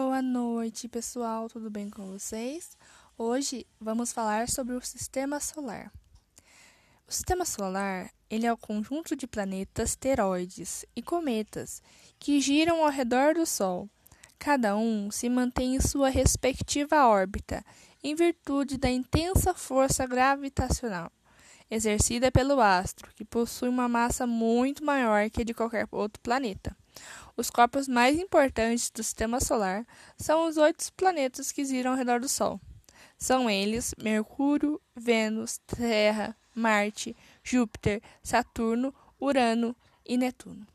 [0.00, 2.78] Boa noite, pessoal, tudo bem com vocês?
[3.18, 5.90] Hoje vamos falar sobre o Sistema Solar.
[7.04, 11.82] O Sistema Solar ele é o conjunto de planetas, asteroides e cometas
[12.16, 13.90] que giram ao redor do Sol.
[14.38, 17.64] Cada um se mantém em sua respectiva órbita,
[18.00, 21.10] em virtude da intensa força gravitacional
[21.68, 26.76] exercida pelo astro, que possui uma massa muito maior que a de qualquer outro planeta.
[27.36, 29.86] Os corpos mais importantes do sistema solar
[30.16, 32.60] são os oito planetas que giram ao redor do Sol.
[33.16, 39.74] São eles Mercúrio, Vênus, Terra, Marte, Júpiter, Saturno, Urano
[40.04, 40.66] e Netuno.